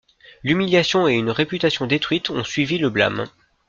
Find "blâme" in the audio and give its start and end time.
2.89-3.27